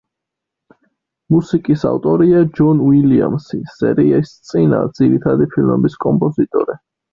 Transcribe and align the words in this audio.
მუსიკის 1.33 1.83
ავტორია 1.89 2.41
ჯონ 2.61 2.81
უილიამსი, 2.87 3.61
სერიის 3.75 4.33
წინა, 4.53 4.83
ძირითადი 5.01 5.51
ფილმების 5.55 6.03
კომპოზიტორი. 6.09 6.81